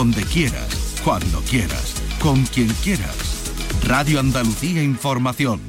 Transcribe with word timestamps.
Donde 0.00 0.24
quieras, 0.24 0.98
cuando 1.04 1.42
quieras, 1.42 2.02
con 2.22 2.46
quien 2.46 2.68
quieras. 2.82 3.52
Radio 3.86 4.18
Andalucía 4.18 4.82
Información. 4.82 5.60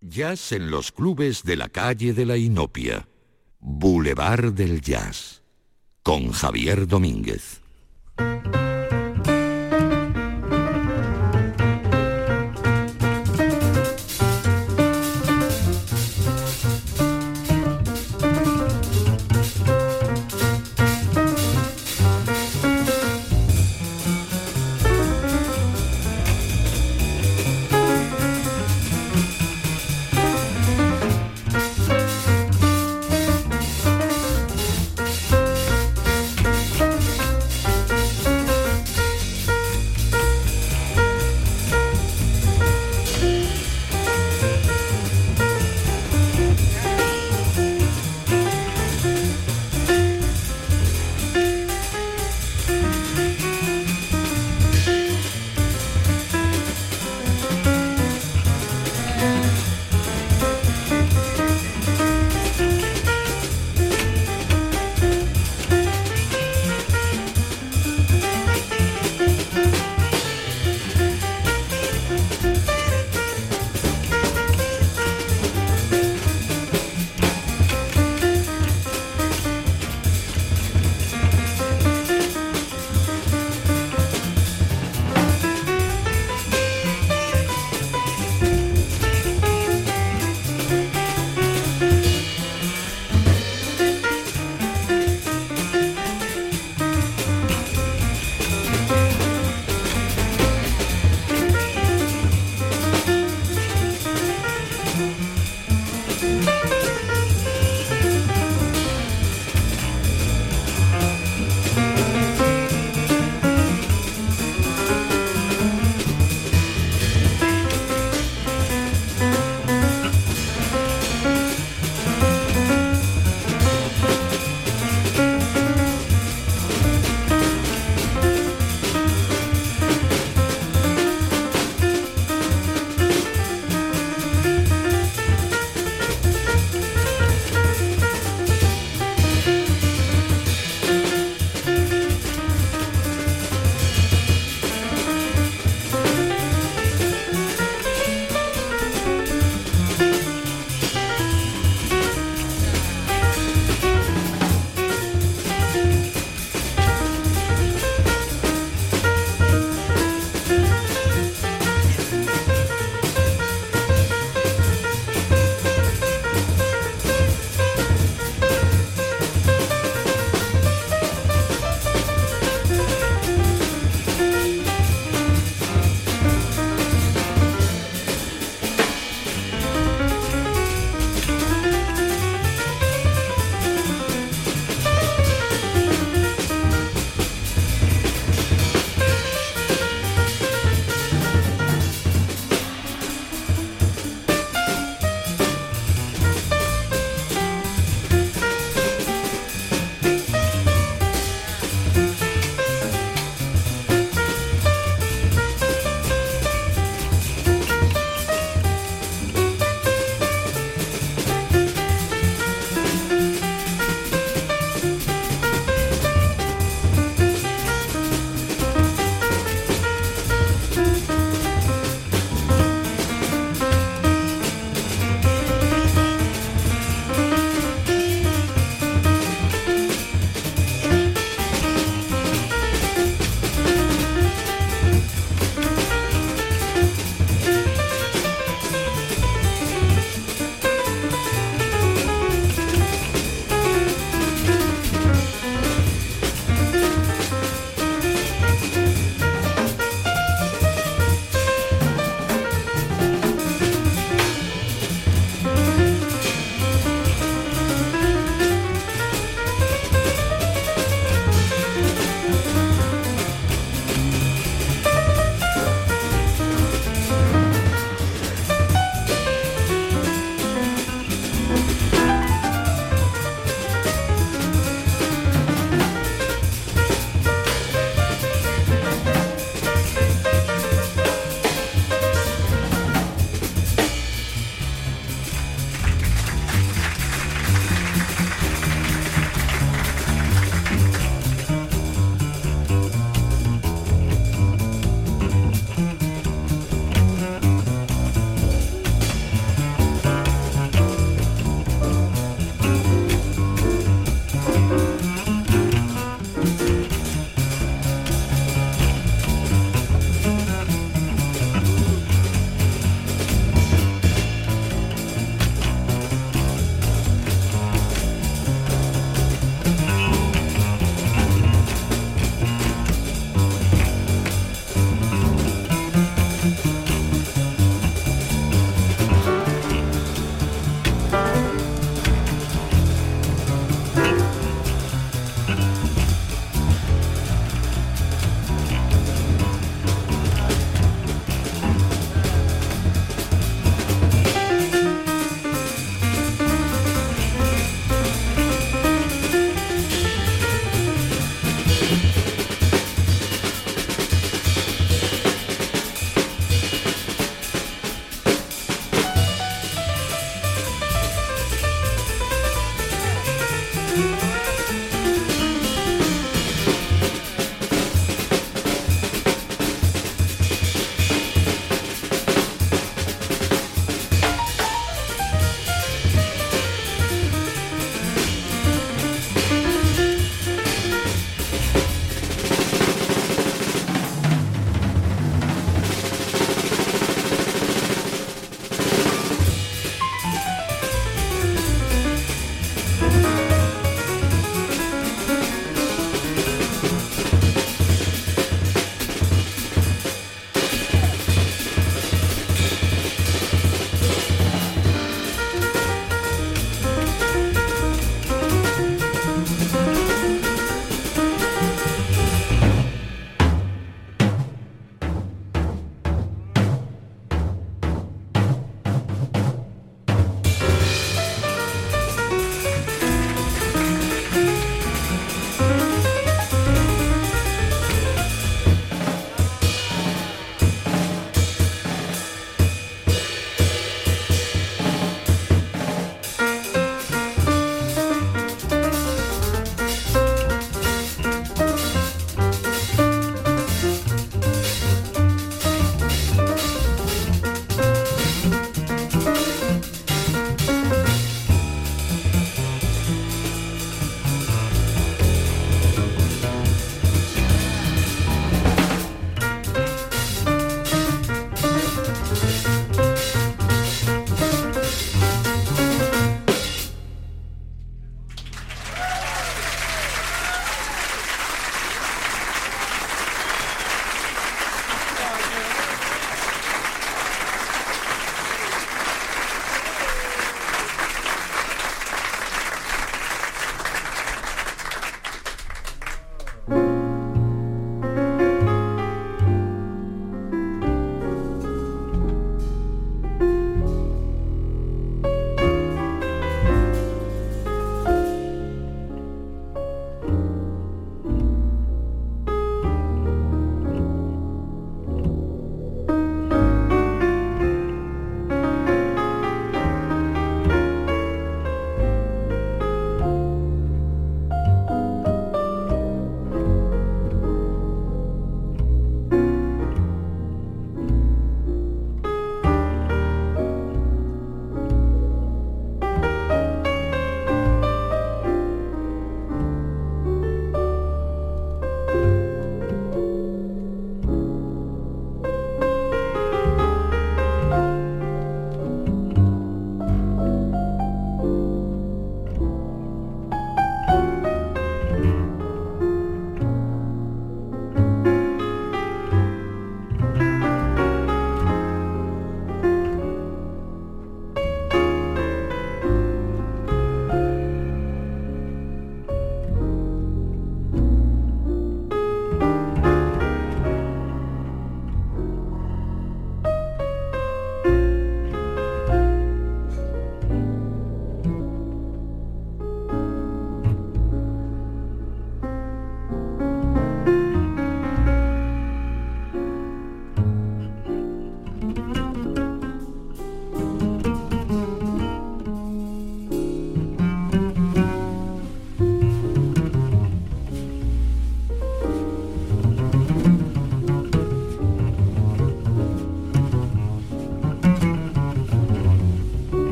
Jazz 0.00 0.50
en 0.52 0.70
los 0.70 0.90
clubes 0.90 1.42
de 1.42 1.56
la 1.56 1.68
calle 1.68 2.14
de 2.14 2.24
la 2.24 2.38
Inopia. 2.38 3.06
Boulevard 3.60 4.54
del 4.54 4.80
Jazz. 4.80 5.42
Con 6.02 6.32
Javier 6.32 6.86
Domínguez. 6.86 7.63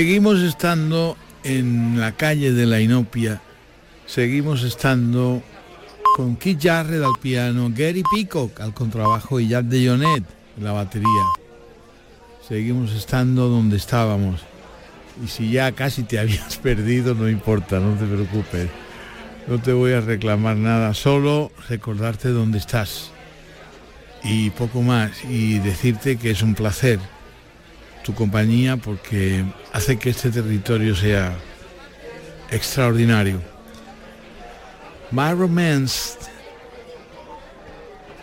Seguimos 0.00 0.40
estando 0.40 1.14
en 1.44 2.00
la 2.00 2.12
calle 2.12 2.52
de 2.52 2.64
la 2.64 2.80
Inopia, 2.80 3.42
seguimos 4.06 4.62
estando 4.62 5.42
con 6.16 6.36
Keith 6.36 6.58
Jarrett 6.62 7.02
al 7.02 7.20
piano, 7.20 7.70
Gary 7.70 8.02
Peacock 8.10 8.62
al 8.62 8.72
contrabajo 8.72 9.38
y 9.38 9.48
Jack 9.48 9.66
de 9.66 9.86
Jonet 9.86 10.24
la 10.58 10.72
batería. 10.72 11.06
Seguimos 12.48 12.92
estando 12.92 13.48
donde 13.48 13.76
estábamos. 13.76 14.40
Y 15.22 15.28
si 15.28 15.50
ya 15.50 15.70
casi 15.72 16.04
te 16.04 16.18
habías 16.18 16.56
perdido, 16.56 17.14
no 17.14 17.28
importa, 17.28 17.78
no 17.78 17.92
te 17.92 18.06
preocupes. 18.06 18.70
No 19.48 19.60
te 19.60 19.74
voy 19.74 19.92
a 19.92 20.00
reclamar 20.00 20.56
nada, 20.56 20.94
solo 20.94 21.52
recordarte 21.68 22.30
dónde 22.30 22.56
estás. 22.56 23.10
Y 24.24 24.48
poco 24.48 24.80
más. 24.80 25.10
Y 25.28 25.58
decirte 25.58 26.16
que 26.16 26.30
es 26.30 26.40
un 26.40 26.54
placer 26.54 26.98
tu 28.10 28.16
compañía 28.16 28.76
porque 28.76 29.44
hace 29.72 29.96
que 29.96 30.10
este 30.10 30.30
territorio 30.30 30.96
sea 30.96 31.32
extraordinario. 32.50 33.40
My 35.12 35.32
Romance. 35.32 36.18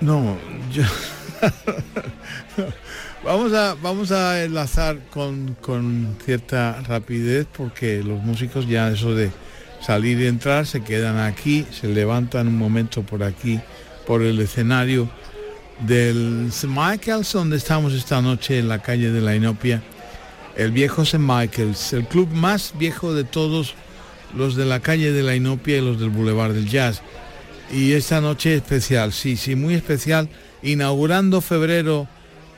No, 0.02 0.38
yo. 0.74 0.84
vamos, 3.24 3.54
a, 3.54 3.76
vamos 3.76 4.12
a 4.12 4.44
enlazar 4.44 5.00
con, 5.10 5.56
con 5.62 6.18
cierta 6.26 6.82
rapidez 6.86 7.48
porque 7.56 8.04
los 8.04 8.22
músicos 8.22 8.68
ya 8.68 8.90
eso 8.90 9.16
de 9.16 9.32
salir 9.82 10.20
y 10.20 10.28
entrar 10.28 10.66
se 10.66 10.82
quedan 10.82 11.18
aquí, 11.18 11.66
se 11.72 11.88
levantan 11.88 12.48
un 12.48 12.58
momento 12.58 13.04
por 13.04 13.24
aquí, 13.24 13.62
por 14.06 14.22
el 14.22 14.40
escenario 14.40 15.10
del 15.80 16.48
St. 16.50 16.68
Michael's, 16.68 17.32
donde 17.34 17.58
estamos 17.58 17.94
esta 17.94 18.22
noche 18.22 18.60
en 18.60 18.68
la 18.68 18.80
calle 18.80 19.12
de 19.12 19.22
la 19.22 19.36
Inopia, 19.36 19.82
el 20.56 20.72
viejo 20.72 21.04
St. 21.04 21.20
Michael's, 21.20 21.94
el 21.94 22.06
club 22.06 22.30
más 22.32 22.74
viejo 22.78 23.14
de 23.14 23.24
todos 23.24 23.76
los 24.36 24.56
de 24.56 24.66
la 24.66 24.80
calle 24.80 25.12
de 25.12 25.24
la 25.24 25.36
Inopia 25.36 25.78
y 25.78 25.82
los 25.82 26.00
del 26.00 26.10
Boulevard 26.10 26.54
del 26.54 26.68
Jazz. 26.68 27.02
Y 27.72 27.94
esta 27.94 28.22
noche 28.22 28.56
especial, 28.56 29.14
sí, 29.14 29.38
sí, 29.38 29.56
muy 29.56 29.76
especial, 29.76 30.30
inaugurando 30.64 31.42
febrero 31.42 32.08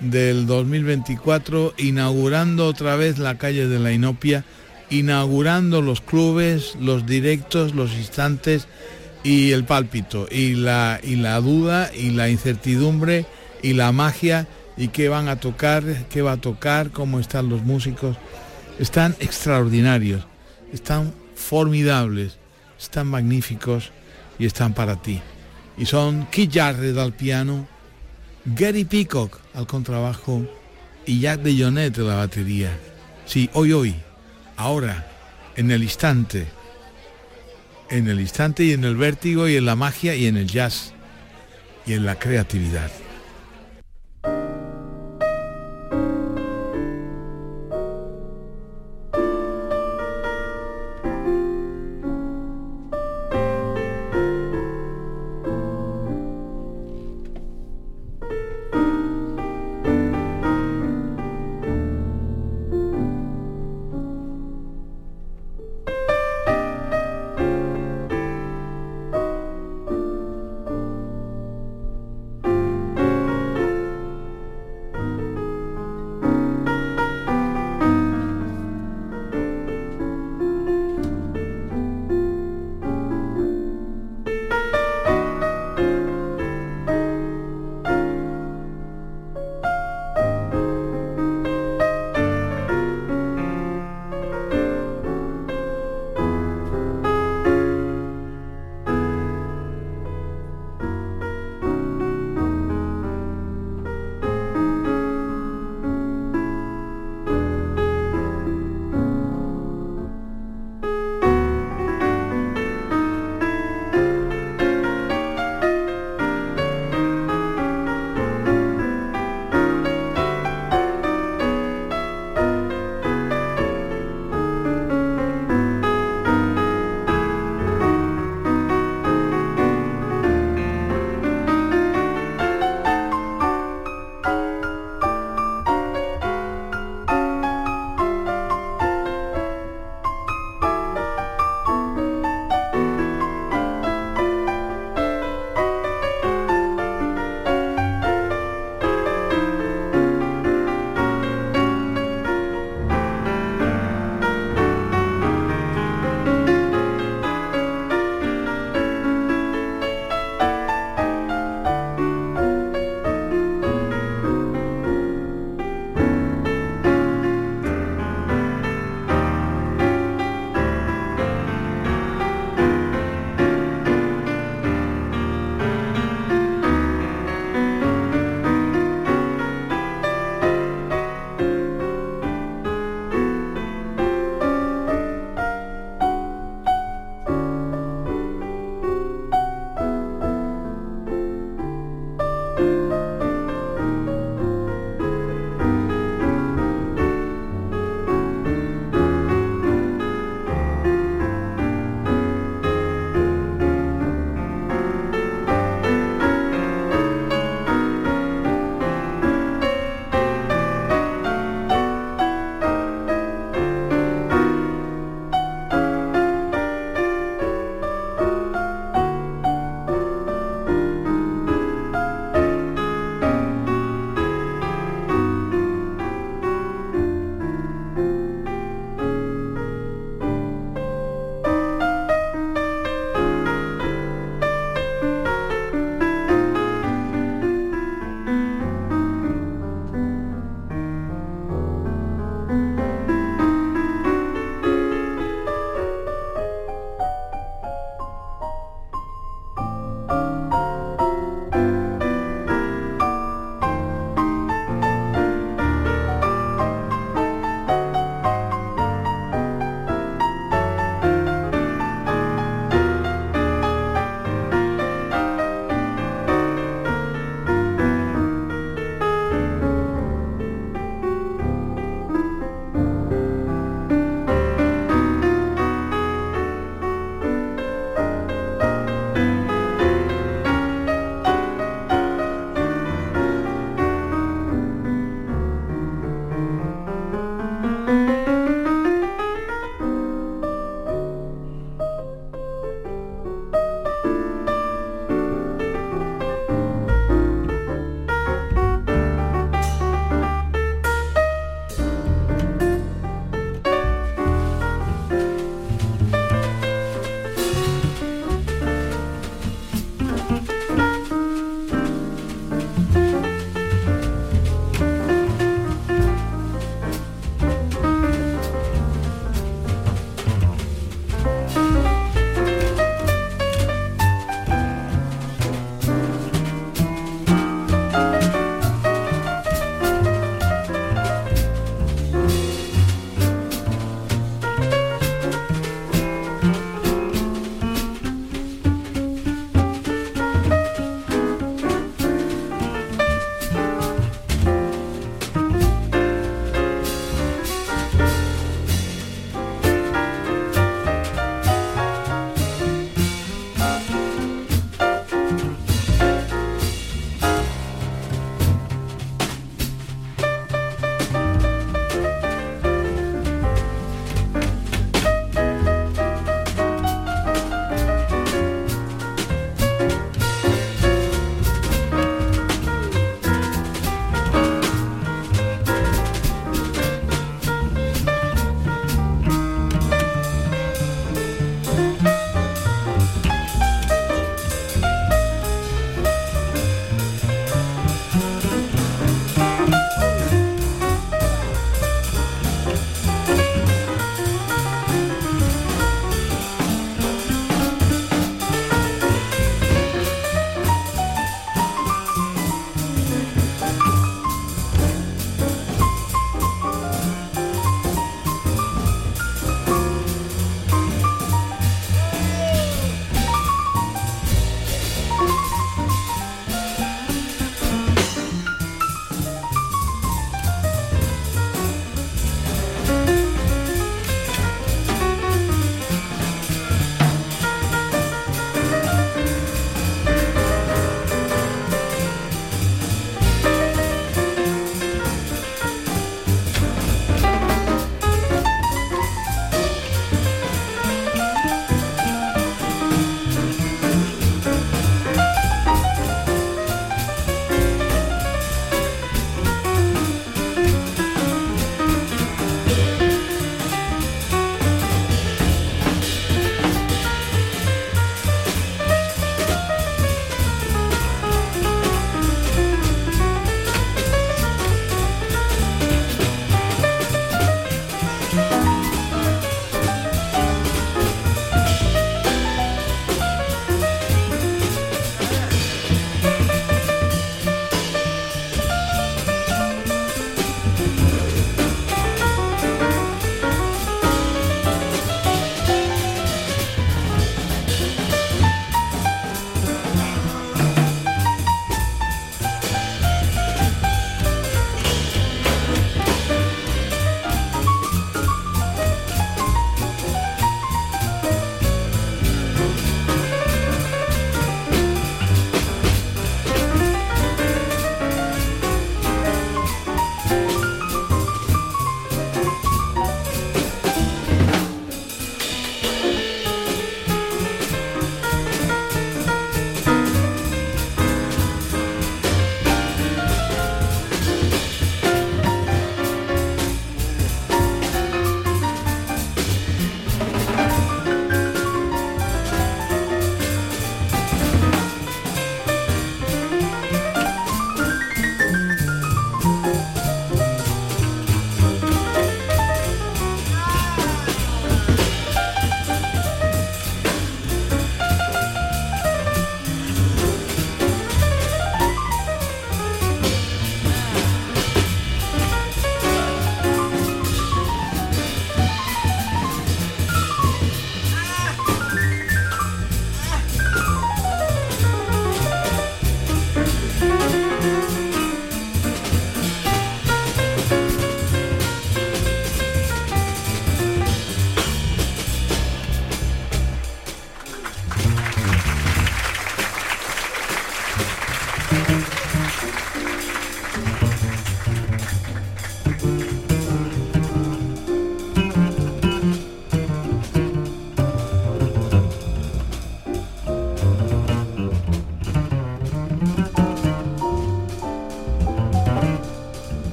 del 0.00 0.46
2024, 0.46 1.74
inaugurando 1.78 2.66
otra 2.66 2.96
vez 2.96 3.18
la 3.18 3.38
calle 3.38 3.68
de 3.68 3.78
la 3.78 3.92
Inopia, 3.92 4.44
inaugurando 4.90 5.82
los 5.82 6.00
clubes, 6.00 6.76
los 6.80 7.06
directos, 7.06 7.74
los 7.74 7.92
instantes 7.94 8.66
y 9.24 9.50
el 9.50 9.64
pálpito 9.64 10.28
y 10.30 10.54
la, 10.54 11.00
y 11.02 11.16
la 11.16 11.40
duda 11.40 11.90
y 11.92 12.10
la 12.10 12.28
incertidumbre 12.28 13.26
y 13.62 13.72
la 13.72 13.90
magia 13.90 14.46
y 14.76 14.88
qué 14.88 15.08
van 15.08 15.28
a 15.28 15.40
tocar, 15.40 15.82
qué 16.10 16.22
va 16.22 16.32
a 16.32 16.36
tocar, 16.36 16.90
cómo 16.90 17.18
están 17.18 17.48
los 17.48 17.62
músicos. 17.62 18.16
Están 18.78 19.16
extraordinarios, 19.20 20.26
están 20.72 21.12
formidables, 21.34 22.38
están 22.78 23.06
magníficos 23.06 23.90
y 24.38 24.46
están 24.46 24.74
para 24.74 25.00
ti. 25.00 25.20
Y 25.78 25.86
son 25.86 26.26
Keith 26.26 26.52
Jarrett 26.52 26.98
al 26.98 27.14
piano, 27.14 27.66
Gary 28.44 28.84
Peacock 28.84 29.40
al 29.54 29.66
contrabajo 29.66 30.44
y 31.06 31.20
Jack 31.20 31.40
de 31.40 31.62
Jonet 31.62 31.98
a 31.98 32.02
la 32.02 32.14
batería. 32.16 32.76
Sí, 33.26 33.48
hoy, 33.54 33.72
hoy, 33.72 33.94
ahora, 34.56 35.06
en 35.56 35.70
el 35.70 35.82
instante, 35.82 36.46
en 37.94 38.08
el 38.08 38.20
instante 38.20 38.64
y 38.64 38.72
en 38.72 38.82
el 38.82 38.96
vértigo 38.96 39.48
y 39.48 39.56
en 39.56 39.66
la 39.66 39.76
magia 39.76 40.16
y 40.16 40.26
en 40.26 40.36
el 40.36 40.48
jazz 40.48 40.92
y 41.86 41.92
en 41.92 42.04
la 42.04 42.18
creatividad. 42.18 42.90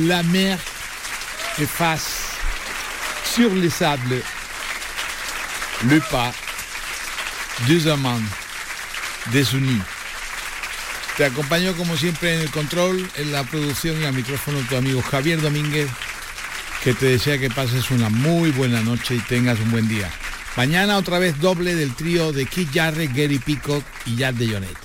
La 0.00 0.22
mer 0.22 0.58
efface 1.58 2.36
sur 3.24 3.52
les 3.54 3.70
sables 3.70 4.22
le 5.88 6.00
pas 6.00 6.32
deux 7.66 7.88
amants 7.88 8.20
desunis. 9.32 9.82
Te 11.16 11.24
acompañó 11.24 11.74
como 11.74 11.96
siempre 11.96 12.34
en 12.34 12.40
el 12.40 12.50
control, 12.50 13.08
en 13.16 13.32
la 13.32 13.42
producción 13.44 14.00
y 14.00 14.04
al 14.04 14.14
micrófono 14.14 14.58
tu 14.68 14.76
amigo 14.76 15.02
Javier 15.02 15.40
Domínguez, 15.40 15.88
que 16.82 16.94
te 16.94 17.06
desea 17.06 17.38
que 17.38 17.50
pases 17.50 17.90
una 17.90 18.08
muy 18.08 18.50
buena 18.50 18.80
noche 18.82 19.16
y 19.16 19.20
tengas 19.20 19.58
un 19.60 19.70
buen 19.70 19.88
día. 19.88 20.10
Mañana 20.56 20.96
otra 20.96 21.18
vez 21.18 21.40
doble 21.40 21.74
del 21.74 21.94
trío 21.94 22.32
de 22.32 22.46
Kid 22.46 22.68
Jarrett, 22.72 23.12
Gary 23.12 23.38
Peacock 23.38 23.84
y 24.06 24.16
Jack 24.16 24.36
de 24.36 24.52
Jonet. 24.52 24.83